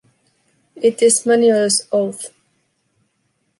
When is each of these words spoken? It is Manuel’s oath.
It 0.77 1.03
is 1.03 1.27
Manuel’s 1.27 1.87
oath. 1.91 2.31